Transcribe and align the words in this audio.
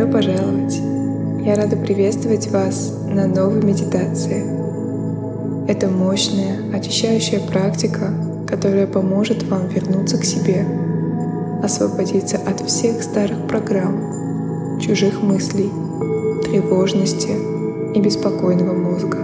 Добро 0.00 0.14
пожаловать! 0.14 0.80
Я 1.44 1.56
рада 1.56 1.76
приветствовать 1.76 2.50
вас 2.50 3.04
на 3.06 3.26
новой 3.26 3.62
медитации. 3.62 4.42
Это 5.70 5.88
мощная, 5.88 6.56
очищающая 6.74 7.38
практика, 7.38 8.08
которая 8.48 8.86
поможет 8.86 9.42
вам 9.42 9.68
вернуться 9.68 10.16
к 10.16 10.24
себе, 10.24 10.64
освободиться 11.62 12.38
от 12.38 12.60
всех 12.60 13.02
старых 13.02 13.46
программ, 13.46 14.80
чужих 14.80 15.22
мыслей, 15.22 15.70
тревожности 16.44 17.32
и 17.94 18.00
беспокойного 18.00 18.72
мозга. 18.72 19.18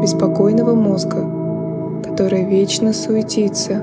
Беспокойного 0.00 0.76
мозга, 0.76 1.28
который 2.04 2.44
вечно 2.44 2.92
суетится 2.92 3.82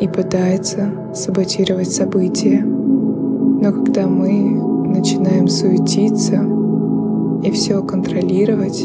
и 0.00 0.08
пытается 0.08 0.90
саботировать 1.14 1.92
события. 1.92 2.64
Но 2.64 3.72
когда 3.72 4.08
мы 4.08 4.67
начинаем 4.88 5.48
суетиться 5.48 6.44
и 7.42 7.50
все 7.50 7.82
контролировать, 7.82 8.84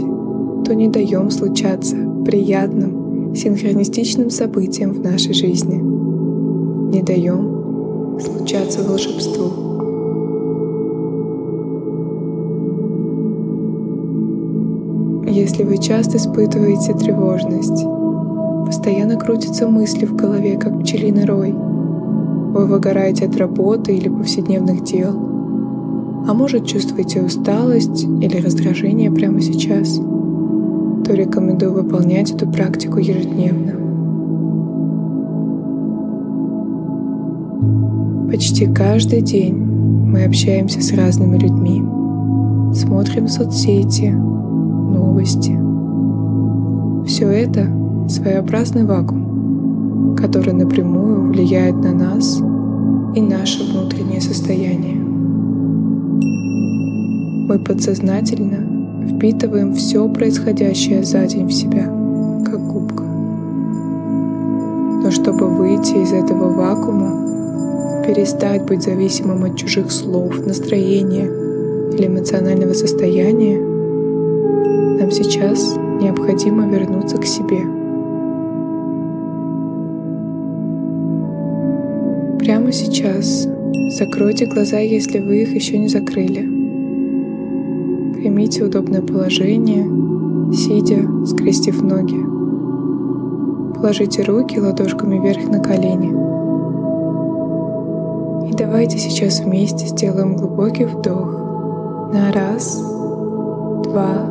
то 0.66 0.74
не 0.76 0.88
даем 0.88 1.32
случаться 1.32 1.96
приятным, 2.26 3.36
синхронистичным 3.36 4.30
событиям 4.30 4.92
в 4.92 5.00
нашей 5.00 5.34
жизни. 5.34 5.76
Не 6.92 7.02
даем 7.02 8.20
случаться 8.20 8.84
волшебству. 8.88 9.52
Если 15.28 15.64
вы 15.64 15.80
часто 15.80 16.18
испытываете 16.18 16.94
тревожность, 16.94 17.84
постоянно 18.68 19.18
крутятся 19.18 19.68
мысли 19.68 20.06
в 20.06 20.16
голове, 20.16 20.58
как 20.58 20.80
пчелиный 20.82 21.26
рой, 21.26 21.52
вы 21.52 22.68
выгораете 22.68 23.26
от 23.26 23.36
работы 23.38 23.96
или 23.96 24.10
повседневных 24.10 24.84
дел– 24.84 25.30
а 26.26 26.34
может 26.34 26.66
чувствуете 26.66 27.22
усталость 27.22 28.04
или 28.04 28.38
раздражение 28.38 29.12
прямо 29.12 29.42
сейчас, 29.42 29.96
то 31.06 31.14
рекомендую 31.14 31.74
выполнять 31.74 32.32
эту 32.32 32.50
практику 32.50 33.00
ежедневно. 33.00 33.74
Почти 38.32 38.66
каждый 38.68 39.22
день 39.22 39.56
мы 39.56 40.24
общаемся 40.24 40.82
с 40.82 40.94
разными 40.94 41.38
людьми, 41.38 41.84
смотрим 42.74 43.28
соцсети, 43.28 44.10
новости. 44.10 45.58
Все 47.06 47.28
это 47.28 47.68
своеобразный 48.08 48.86
вакуум, 48.86 50.16
который 50.16 50.54
напрямую 50.54 51.28
влияет 51.28 51.76
на 51.76 51.92
нас 51.92 52.42
и 53.14 53.22
наше 53.22 53.72
внутреннее 53.72 54.22
состояние. 54.22 55.03
Мы 57.46 57.60
подсознательно 57.60 59.06
впитываем 59.06 59.74
все 59.74 60.08
происходящее 60.08 61.04
за 61.04 61.26
день 61.26 61.48
в 61.48 61.52
себя, 61.52 61.84
как 62.46 62.66
губка. 62.66 63.04
Но 65.04 65.12
чтобы 65.12 65.50
выйти 65.50 66.02
из 66.02 66.14
этого 66.14 66.54
вакуума, 66.54 68.06
перестать 68.08 68.66
быть 68.66 68.84
зависимым 68.84 69.44
от 69.44 69.58
чужих 69.58 69.92
слов, 69.92 70.46
настроения 70.48 71.26
или 71.92 72.08
эмоционального 72.08 72.72
состояния, 72.72 73.60
нам 75.02 75.12
сейчас 75.12 75.76
необходимо 76.02 76.66
вернуться 76.70 77.18
к 77.18 77.26
себе. 77.26 77.60
Прямо 82.40 82.72
сейчас 82.72 83.50
закройте 84.00 84.46
глаза, 84.46 84.80
если 84.80 85.20
вы 85.20 85.42
их 85.42 85.54
еще 85.54 85.78
не 85.78 85.90
закрыли. 85.90 86.53
Примите 88.24 88.64
удобное 88.64 89.02
положение, 89.02 89.84
сидя, 90.54 91.06
скрестив 91.26 91.82
ноги. 91.82 92.16
Положите 93.76 94.24
руки 94.24 94.62
ладошками 94.62 95.20
вверх 95.20 95.50
на 95.50 95.60
колени. 95.60 96.08
И 98.50 98.54
давайте 98.54 98.98
сейчас 98.98 99.42
вместе 99.42 99.88
сделаем 99.88 100.38
глубокий 100.38 100.86
вдох 100.86 101.34
на 102.14 102.32
раз, 102.32 102.82
два, 103.84 104.26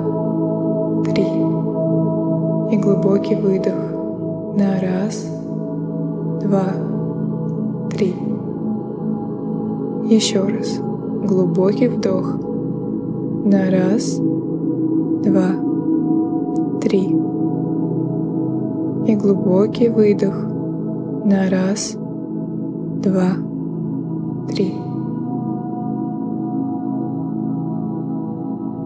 три. 1.04 1.26
И 2.74 2.78
глубокий 2.80 3.34
выдох 3.34 3.74
на 4.56 4.80
раз, 4.80 5.26
два, 6.42 6.64
три. 7.91 8.14
Еще 10.09 10.41
раз. 10.41 10.78
Глубокий 11.28 11.88
вдох 11.88 12.51
на 13.44 13.70
раз, 13.70 14.20
два, 15.25 15.56
три. 16.80 17.16
И 19.06 19.16
глубокий 19.16 19.88
выдох 19.88 20.34
на 21.25 21.50
раз, 21.50 21.97
два, 23.03 23.36
три. 24.48 24.75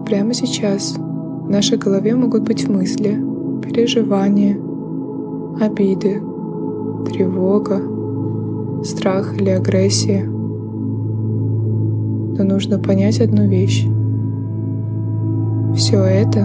Прямо 0.05 0.33
сейчас 0.33 0.95
в 0.97 1.49
нашей 1.49 1.77
голове 1.77 2.15
могут 2.15 2.43
быть 2.43 2.67
мысли, 2.67 3.23
переживания, 3.61 4.57
обиды, 5.61 6.21
тревога, 7.05 7.79
страх 8.83 9.39
или 9.39 9.49
агрессия. 9.49 10.25
Но 12.37 12.43
нужно 12.43 12.79
понять 12.79 13.19
одну 13.19 13.47
вещь. 13.47 13.87
Все 15.77 16.03
это 16.03 16.39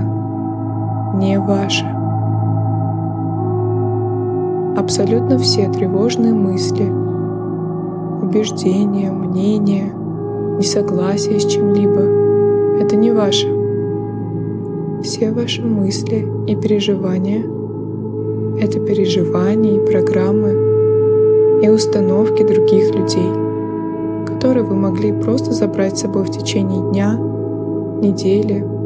не 1.15 1.39
ваше. 1.39 1.87
Абсолютно 4.77 5.39
все 5.39 5.71
тревожные 5.71 6.35
мысли, 6.35 6.85
убеждения, 8.23 9.11
мнения, 9.11 9.91
несогласие 10.59 11.41
с 11.41 11.47
чем-либо— 11.47 12.79
это 12.83 12.97
не 12.97 13.11
ваше. 13.11 13.49
Все 15.03 15.33
ваши 15.33 15.63
мысли 15.63 16.29
и 16.47 16.55
переживания— 16.55 17.41
это 18.61 18.81
переживания 18.81 19.81
и 19.81 19.87
программы 19.87 20.51
и 21.63 21.71
установки 21.71 22.43
других 22.43 22.95
людей, 22.95 23.31
которые 24.27 24.65
вы 24.65 24.75
могли 24.75 25.11
просто 25.11 25.53
забрать 25.53 25.97
с 25.97 26.03
собой 26.03 26.25
в 26.25 26.31
течение 26.31 26.83
дня, 26.91 27.15
недели, 28.03 28.82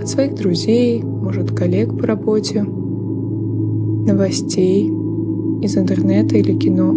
от 0.00 0.08
своих 0.08 0.34
друзей, 0.34 1.02
может, 1.02 1.50
коллег 1.52 1.96
по 1.98 2.06
работе, 2.06 2.62
новостей, 4.06 4.92
из 5.60 5.76
интернета 5.76 6.36
или 6.36 6.52
кино. 6.52 6.94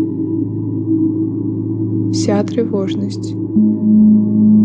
Вся 2.14 2.44
тревожность, 2.44 3.34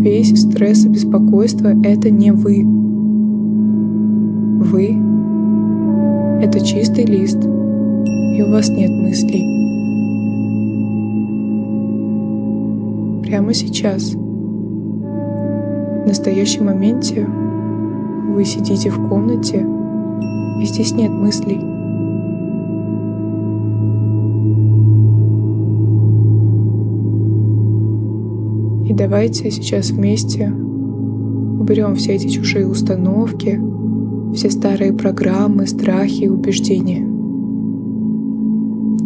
весь 0.01 0.39
стресс 0.39 0.85
и 0.85 0.89
беспокойство— 0.89 1.69
это 1.83 2.09
не 2.11 2.31
вы. 2.31 2.63
Вы— 4.63 4.95
это 6.43 6.59
чистый 6.59 7.05
лист, 7.05 7.43
и 7.43 8.43
у 8.43 8.51
вас 8.51 8.69
нет 8.69 8.91
мыслей. 8.91 9.43
Прямо 13.23 13.53
сейчас, 13.53 14.13
в 14.13 16.07
настоящем 16.07 16.65
моменте, 16.65 17.25
вы 18.37 18.45
сидите 18.45 18.91
в 18.91 19.09
комнате, 19.09 19.65
и 20.61 20.65
здесь 20.65 20.91
нет 20.91 21.09
мыслей. 21.09 21.57
И 28.87 28.93
давайте 28.93 29.49
сейчас 29.49 29.89
вместе 29.89 30.51
уберем 30.51 31.95
все 31.95 32.13
эти 32.13 32.27
чужие 32.27 32.67
установки, 32.67 33.59
все 34.35 34.51
старые 34.51 34.93
программы, 34.93 35.65
страхи 35.65 36.25
и 36.25 36.29
убеждения. 36.29 37.03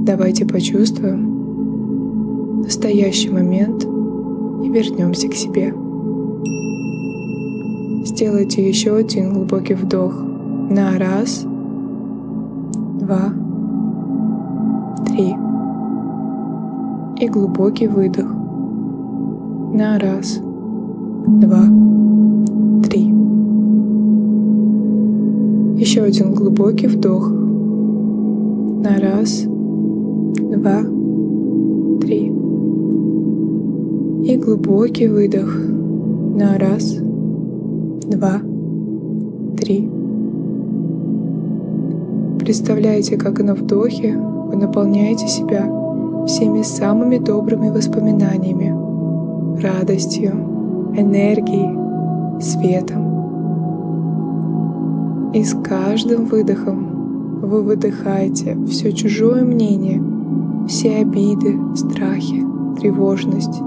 Давайте 0.05 0.45
почувствуем 0.45 2.63
настоящий 2.63 3.29
момент 3.29 3.85
и 3.85 4.67
вернемся 4.67 5.29
к 5.29 5.35
себе. 5.35 5.73
Сделайте 8.21 8.61
еще 8.67 8.95
один 8.97 9.33
глубокий 9.33 9.73
вдох 9.73 10.13
на 10.69 10.99
раз, 10.99 11.43
два, 12.99 13.33
три. 15.07 15.33
И 17.19 17.27
глубокий 17.27 17.87
выдох 17.87 18.27
на 19.73 19.97
раз, 19.97 20.39
два, 21.25 21.63
три. 22.87 23.11
Еще 25.81 26.03
один 26.03 26.35
глубокий 26.35 26.85
вдох 26.85 27.27
на 27.27 28.99
раз, 28.99 29.45
два, 29.47 30.83
три. 32.01 32.27
И 34.31 34.37
глубокий 34.37 35.07
выдох 35.07 35.57
на 36.35 36.59
раз, 36.59 36.93
два, 36.93 37.10
три. 39.57 39.89
Представляете, 42.39 43.17
как 43.17 43.41
на 43.41 43.55
вдохе 43.55 44.17
вы 44.17 44.55
наполняете 44.55 45.27
себя 45.27 45.65
всеми 46.27 46.61
самыми 46.61 47.17
добрыми 47.17 47.69
воспоминаниями, 47.69 49.61
радостью, 49.61 50.31
энергией, 50.95 52.41
светом. 52.41 53.01
И 55.33 55.43
с 55.43 55.53
каждым 55.63 56.25
выдохом 56.25 57.39
вы 57.41 57.61
выдыхаете 57.61 58.57
все 58.67 58.91
чужое 58.91 59.43
мнение, 59.43 60.01
все 60.67 60.97
обиды, 60.97 61.57
страхи, 61.75 62.45
тревожность. 62.79 63.61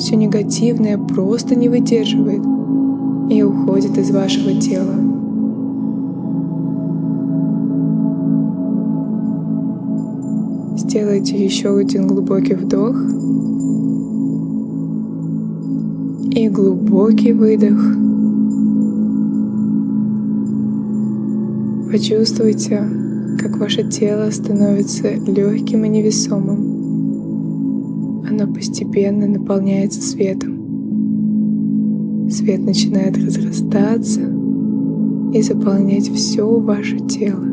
Все 0.00 0.16
негативное 0.16 0.96
просто 0.96 1.54
не 1.54 1.68
выдерживает 1.68 2.40
и 3.28 3.42
уходит 3.42 3.98
из 3.98 4.10
вашего 4.10 4.58
тела. 4.58 4.94
Сделайте 10.78 11.44
еще 11.44 11.76
один 11.76 12.06
глубокий 12.06 12.54
вдох 12.54 12.96
и 16.34 16.48
глубокий 16.48 17.34
выдох. 17.34 17.78
Почувствуйте, 21.92 22.82
как 23.38 23.58
ваше 23.58 23.86
тело 23.86 24.30
становится 24.30 25.12
легким 25.12 25.84
и 25.84 25.88
невесомым. 25.90 26.69
Оно 28.40 28.54
постепенно 28.54 29.26
наполняется 29.26 30.00
светом. 30.00 30.56
Свет 32.30 32.60
начинает 32.60 33.18
разрастаться 33.18 34.22
и 35.34 35.42
заполнять 35.42 36.08
все 36.08 36.48
ваше 36.58 37.00
тело. 37.00 37.44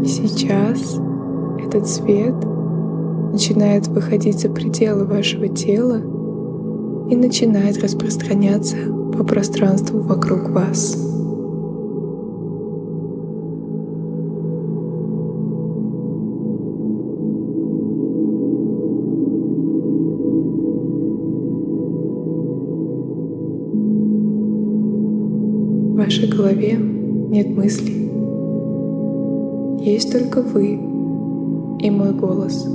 И 0.00 0.06
сейчас 0.06 1.00
этот 1.66 1.88
свет 1.88 2.36
начинает 3.32 3.88
выходить 3.88 4.38
за 4.38 4.48
пределы 4.48 5.06
вашего 5.06 5.48
тела 5.48 6.00
и 7.10 7.16
начинает 7.16 7.82
распространяться 7.82 8.76
по 9.16 9.22
пространству 9.24 10.00
вокруг 10.00 10.50
вас. 10.50 10.96
В 25.86 25.96
вашей 25.96 26.28
голове 26.28 26.76
нет 26.76 27.56
мыслей. 27.56 28.10
Есть 29.84 30.12
только 30.12 30.42
вы 30.42 30.72
и 31.80 31.90
мой 31.90 32.12
голос. 32.12 32.66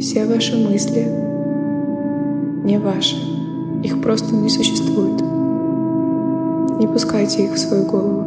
Все 0.00 0.26
ваши 0.26 0.56
мысли 0.56 1.06
не 2.64 2.78
ваши. 2.78 3.33
Их 3.84 4.00
просто 4.02 4.34
не 4.34 4.48
существует. 4.48 5.20
Не 6.80 6.88
пускайте 6.88 7.44
их 7.44 7.52
в 7.52 7.58
свою 7.58 7.84
голову. 7.84 8.24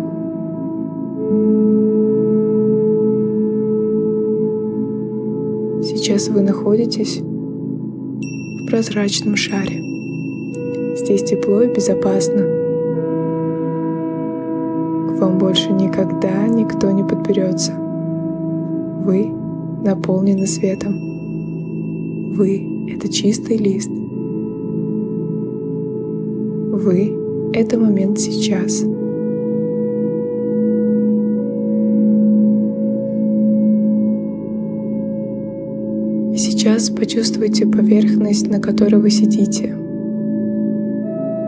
Сейчас 5.84 6.30
вы 6.30 6.42
находитесь 6.42 7.18
в 7.18 8.70
прозрачном 8.70 9.36
шаре. 9.36 9.82
Здесь 10.96 11.24
тепло 11.24 11.62
и 11.62 11.74
безопасно 11.74 12.58
вам 15.18 15.40
больше 15.40 15.72
никогда 15.72 16.48
никто 16.48 16.92
не 16.92 17.04
подберется. 17.04 17.74
Вы 17.74 19.32
наполнены 19.84 20.46
светом. 20.46 20.94
Вы— 22.34 22.88
это 22.94 23.12
чистый 23.12 23.58
лист. 23.58 23.90
Вы— 26.88 27.14
это 27.54 27.78
момент 27.78 28.18
сейчас. 28.18 28.82
И 36.32 36.38
сейчас 36.38 36.90
почувствуйте 36.90 37.68
поверхность, 37.68 38.48
на 38.50 38.62
которой 38.62 39.02
вы 39.02 39.10
сидите. 39.10 39.76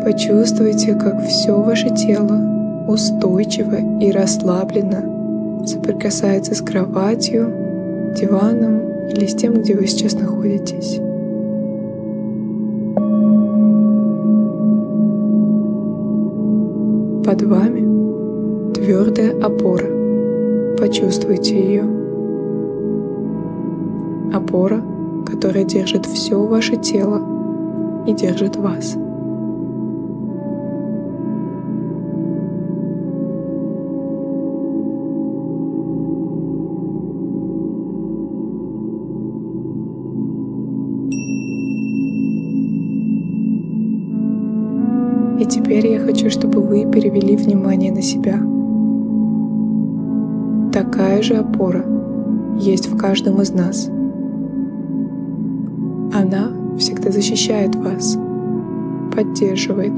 Почувствуйте, 0.03 0.94
как 0.95 1.25
все 1.25 1.56
ваше 1.56 1.88
тело 1.95 2.86
устойчиво 2.89 4.01
и 4.01 4.12
расслабленно 4.12 5.63
соприкасается 5.65 6.53
с 6.53 6.62
кроватью, 6.62 7.50
диваном 8.19 9.07
или 9.07 9.25
с 9.25 9.36
тем, 9.36 9.53
где 9.53 9.74
вы 9.74 9.88
сейчас 9.88 10.15
находитесь. 10.15 11.00
Под 17.30 17.44
вами 17.44 18.74
твердая 18.74 19.40
опора. 19.40 19.86
Почувствуйте 20.80 21.60
ее. 21.60 21.84
Опора, 24.34 24.81
которая 25.28 25.64
держит 25.64 26.08
все 26.08 26.42
ваше 26.42 26.78
тело 26.78 27.22
и 28.08 28.14
держит 28.14 28.56
вас. 28.56 28.98
И 45.39 45.46
теперь 45.46 45.88
я 45.88 46.00
хочу, 46.00 46.29
чтобы 46.29 46.60
вы 46.60 46.86
перевели 46.91 47.38
внимание 47.38 47.93
на 47.93 48.01
себя. 48.01 48.38
Такая 50.74 51.22
же 51.22 51.36
опора 51.36 51.86
есть 52.60 52.89
в 52.89 52.98
каждом 52.98 53.41
из 53.41 53.53
нас. 53.53 53.89
Она 56.13 56.51
всегда 56.77 57.12
защищает 57.12 57.74
вас, 57.75 58.17
поддерживает. 59.15 59.93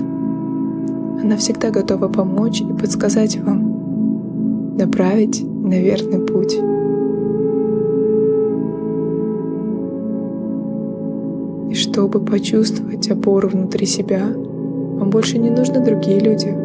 Она 1.23 1.37
всегда 1.37 1.71
готова 1.71 2.07
помочь 2.07 2.61
и 2.61 2.73
подсказать 2.73 3.39
вам, 3.39 4.77
направить 4.77 5.43
на 5.43 5.79
верный 5.79 6.19
путь. 6.19 6.53
И 11.71 11.73
чтобы 11.73 12.19
почувствовать 12.19 13.09
опору 13.09 13.49
внутри 13.49 13.87
себя, 13.87 14.27
вам 15.01 15.09
больше 15.09 15.39
не 15.39 15.49
нужны 15.49 15.83
другие 15.83 16.19
люди. 16.19 16.55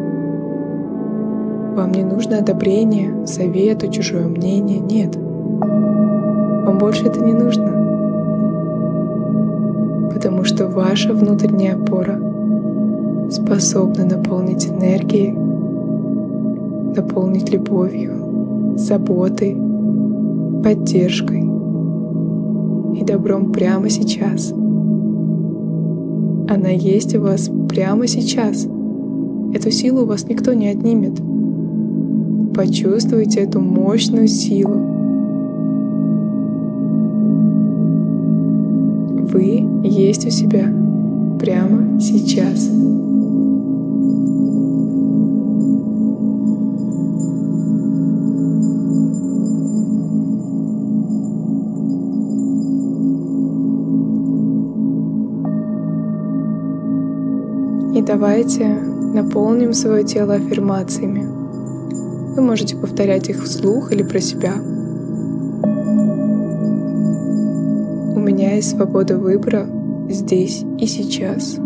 Вам 1.75 1.91
не 1.91 2.03
нужно 2.03 2.37
одобрение, 2.37 3.25
совет, 3.25 3.91
чужое 3.91 4.27
мнение. 4.27 4.77
Нет. 4.77 5.15
Вам 5.15 6.77
больше 6.77 7.07
это 7.07 7.19
не 7.19 7.33
нужно. 7.33 7.71
Потому 10.13 10.43
что 10.43 10.67
ваша 10.67 11.13
внутренняя 11.13 11.77
опора 11.77 12.21
способна 13.31 14.05
наполнить 14.05 14.67
энергией, 14.67 15.31
наполнить 16.95 17.51
любовью, 17.51 18.75
заботой, 18.77 19.57
поддержкой 20.63 21.41
и 22.99 23.03
добром 23.03 23.51
прямо 23.51 23.89
сейчас— 23.89 24.53
она 26.47 26.69
есть 26.69 27.15
у 27.15 27.21
вас 27.21 27.49
прямо 27.69 28.07
сейчас. 28.07 28.67
Эту 29.53 29.71
силу 29.71 30.03
у 30.03 30.05
вас 30.05 30.27
никто 30.27 30.53
не 30.53 30.69
отнимет. 30.69 31.13
Почувствуйте 32.55 33.41
эту 33.41 33.59
мощную 33.59 34.27
силу. 34.27 34.75
Вы 39.31 39.65
есть 39.83 40.25
у 40.25 40.29
себя 40.29 40.73
прямо 41.39 41.99
сейчас. 41.99 42.69
И 57.93 58.01
давайте 58.01 58.67
наполним 58.67 59.73
свое 59.73 60.03
тело 60.03 60.35
аффирмациями. 60.35 61.25
Вы 62.35 62.41
можете 62.41 62.75
повторять 62.75 63.29
их 63.29 63.43
вслух 63.43 63.91
или 63.91 64.03
про 64.03 64.19
себя. 64.19 64.53
У 68.15 68.19
меня 68.19 68.55
есть 68.55 68.71
свобода 68.71 69.17
выбора 69.17 69.65
здесь 70.09 70.63
и 70.77 70.85
сейчас. 70.85 71.57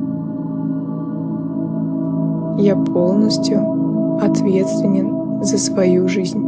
Я 2.58 2.75
полностью 2.75 3.60
ответственен 4.22 5.44
за 5.44 5.58
свою 5.58 6.08
жизнь. 6.08 6.46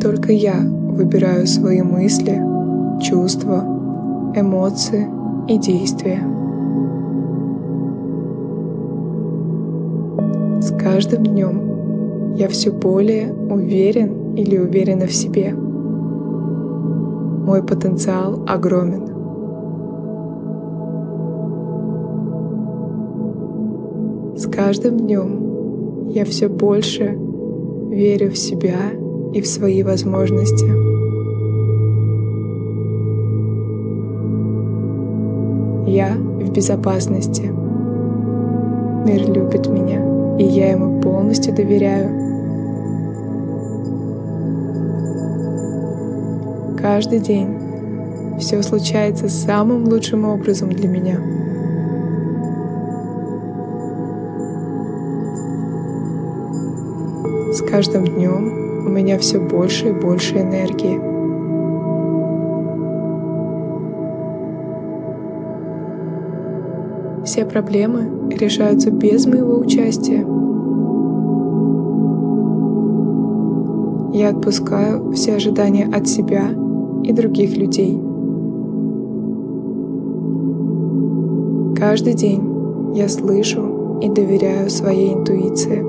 Только 0.00 0.32
я 0.32 0.56
выбираю 0.60 1.46
свои 1.46 1.80
мысли, 1.80 2.40
чувства, 3.00 3.64
эмоции 4.36 5.21
и 5.48 5.58
действия. 5.58 6.20
С 10.60 10.70
каждым 10.78 11.24
днем 11.24 12.34
я 12.36 12.48
все 12.48 12.70
более 12.70 13.32
уверен 13.32 14.34
или 14.36 14.58
уверена 14.58 15.06
в 15.06 15.12
себе. 15.12 15.52
Мой 17.44 17.62
потенциал 17.62 18.44
огромен. 18.46 19.08
С 24.36 24.46
каждым 24.46 24.98
днем 24.98 26.08
я 26.08 26.24
все 26.24 26.48
больше 26.48 27.18
верю 27.90 28.30
в 28.30 28.38
себя 28.38 28.78
и 29.34 29.40
в 29.40 29.46
свои 29.46 29.82
возможности. 29.82 30.91
Я 35.92 36.14
в 36.14 36.50
безопасности. 36.52 37.42
Мир 37.42 39.30
любит 39.30 39.68
меня, 39.68 40.02
и 40.38 40.42
я 40.42 40.70
ему 40.70 41.02
полностью 41.02 41.54
доверяю. 41.54 42.08
Каждый 46.78 47.18
день 47.18 48.38
все 48.38 48.62
случается 48.62 49.28
самым 49.28 49.84
лучшим 49.84 50.24
образом 50.24 50.70
для 50.70 50.88
меня. 50.88 51.18
С 57.52 57.60
каждым 57.70 58.06
днем 58.06 58.86
у 58.86 58.88
меня 58.88 59.18
все 59.18 59.38
больше 59.38 59.90
и 59.90 59.92
больше 59.92 60.38
энергии. 60.38 61.11
Все 67.24 67.44
проблемы 67.44 68.28
решаются 68.30 68.90
без 68.90 69.26
моего 69.26 69.58
участия. 69.58 70.26
Я 74.12 74.30
отпускаю 74.30 75.12
все 75.12 75.36
ожидания 75.36 75.86
от 75.86 76.08
себя 76.08 76.50
и 77.04 77.12
других 77.12 77.56
людей. 77.56 77.98
Каждый 81.76 82.14
день 82.14 82.42
я 82.94 83.08
слышу 83.08 83.98
и 84.02 84.08
доверяю 84.08 84.68
своей 84.68 85.14
интуиции. 85.14 85.82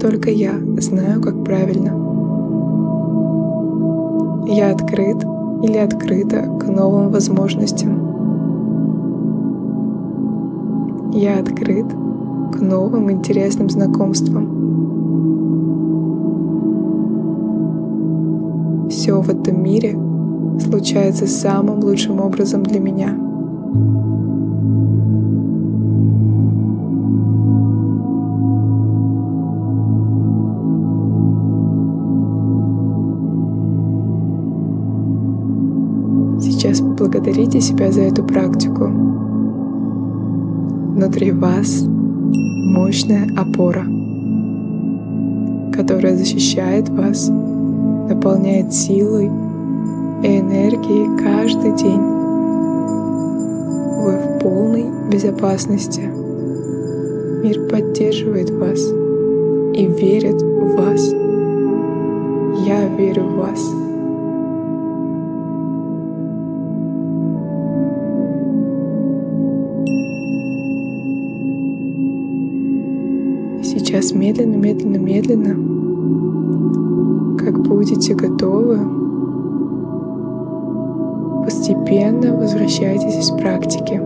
Только 0.00 0.30
я 0.30 0.52
знаю, 0.78 1.20
как 1.22 1.44
правильно. 1.44 1.92
Я 4.46 4.72
открыт 4.72 5.24
или 5.62 5.78
открыта 5.78 6.42
к 6.58 6.66
новым 6.68 7.10
возможностям. 7.10 8.13
Я 11.16 11.38
открыт 11.38 11.86
к 12.52 12.60
новым 12.60 13.08
интересным 13.08 13.70
знакомствам. 13.70 14.48
Все 18.90 19.20
в 19.22 19.28
этом 19.30 19.62
мире 19.62 19.96
случается 20.58 21.28
самым 21.28 21.84
лучшим 21.84 22.18
образом 22.18 22.64
для 22.64 22.80
меня. 22.80 23.16
Сейчас 36.40 36.80
поблагодарите 36.80 37.60
себя 37.60 37.92
за 37.92 38.00
эту 38.00 38.24
практику. 38.24 39.23
Внутри 40.94 41.32
вас 41.32 41.82
мощная 41.88 43.26
опора, 43.36 43.84
которая 45.72 46.16
защищает 46.16 46.88
вас, 46.88 47.28
наполняет 48.08 48.72
силой 48.72 49.24
и 50.22 50.38
энергией 50.38 51.18
каждый 51.18 51.74
день. 51.74 52.00
Вы 54.04 54.12
в 54.12 54.38
полной 54.40 54.84
безопасности. 55.10 56.02
Мир 57.42 57.68
поддерживает 57.68 58.50
вас 58.50 58.78
и 59.74 59.86
верит 59.86 60.40
в 60.40 60.76
вас. 60.76 61.12
Я 62.64 62.86
верю 62.96 63.24
в 63.24 63.36
вас. 63.38 63.83
Медленно, 74.14 74.56
медленно, 74.56 74.96
медленно, 74.96 75.54
как 77.38 77.60
будете 77.62 78.14
готовы, 78.14 78.78
постепенно 81.44 82.36
возвращайтесь 82.36 83.16
из 83.16 83.30
практики. 83.30 84.00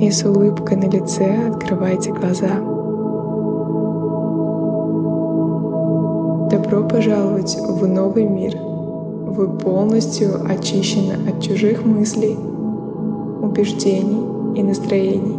И 0.00 0.10
с 0.10 0.24
улыбкой 0.24 0.76
на 0.76 0.88
лице 0.88 1.48
открывайте 1.48 2.12
глаза. 2.12 2.50
Добро 6.50 6.82
пожаловать 6.88 7.56
в 7.56 7.86
новый 7.86 8.24
мир. 8.24 8.56
Вы 8.58 9.48
полностью 9.48 10.30
очищены 10.48 11.14
от 11.28 11.42
чужих 11.42 11.84
мыслей, 11.84 12.36
убеждений 13.42 14.56
и 14.56 14.62
настроений 14.62 15.37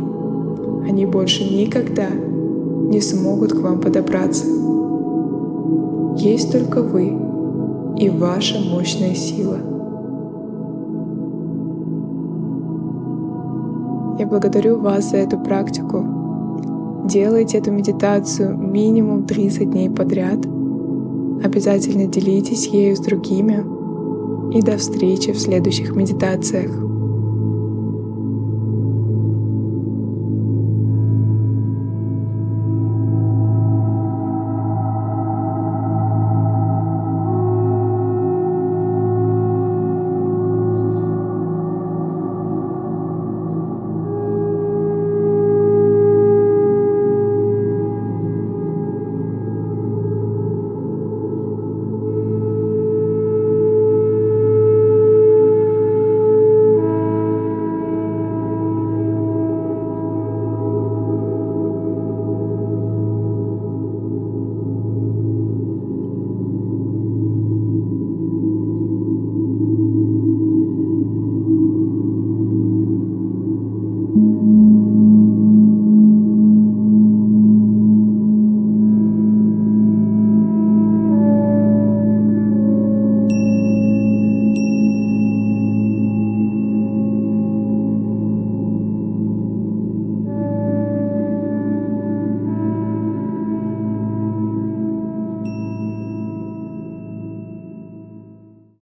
они 0.87 1.05
больше 1.05 1.43
никогда 1.43 2.09
не 2.09 3.01
смогут 3.01 3.53
к 3.53 3.61
вам 3.61 3.79
подобраться. 3.79 4.45
Есть 6.17 6.51
только 6.51 6.81
вы 6.81 7.17
и 7.97 8.09
ваша 8.09 8.59
мощная 8.59 9.13
сила. 9.13 9.57
Я 14.17 14.27
благодарю 14.27 14.79
вас 14.79 15.11
за 15.11 15.17
эту 15.17 15.39
практику. 15.39 16.03
Делайте 17.05 17.57
эту 17.57 17.71
медитацию 17.71 18.57
минимум 18.57 19.23
30 19.25 19.69
дней 19.69 19.89
подряд. 19.89 20.39
Обязательно 21.43 22.05
делитесь 22.07 22.67
ею 22.67 22.95
с 22.95 22.99
другими. 22.99 23.63
И 24.53 24.61
до 24.61 24.77
встречи 24.77 25.31
в 25.31 25.39
следующих 25.39 25.95
медитациях. 25.95 26.88